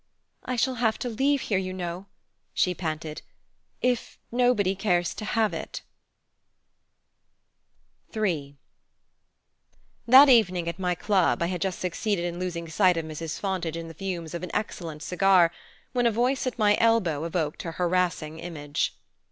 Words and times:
"I 0.43 0.55
shall 0.55 0.73
have 0.81 0.97
to 0.97 1.09
leave 1.09 1.41
here, 1.41 1.59
you 1.59 1.73
know," 1.73 2.07
she 2.55 2.73
panted, 2.73 3.21
"if 3.83 4.17
nobody 4.31 4.73
cares 4.73 5.13
to 5.13 5.23
have 5.25 5.53
it" 5.53 5.83
III 8.15 8.57
That 10.07 10.27
evening 10.27 10.67
at 10.67 10.79
my 10.79 10.95
club 10.95 11.43
I 11.43 11.53
had 11.53 11.61
just 11.61 11.77
succeeded 11.77 12.25
in 12.25 12.39
losing 12.39 12.67
sight 12.67 12.97
of 12.97 13.05
Mrs. 13.05 13.37
Fontage 13.39 13.77
in 13.77 13.89
the 13.89 13.93
fumes 13.93 14.33
of 14.33 14.41
an 14.41 14.49
excellent 14.55 15.03
cigar, 15.03 15.51
when 15.93 16.07
a 16.07 16.11
voice 16.11 16.47
at 16.47 16.57
my 16.57 16.75
elbow 16.79 17.23
evoked 17.23 17.61
her 17.61 17.73
harassing 17.73 18.39
image. 18.39 18.95